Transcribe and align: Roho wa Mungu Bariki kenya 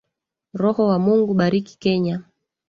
Roho 0.53 0.87
wa 0.87 0.99
Mungu 0.99 1.33
Bariki 1.33 1.77
kenya 1.83 2.23